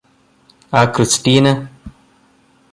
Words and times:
ആ 0.73 0.81
ക്രിസ്റ്റീന 0.85 1.47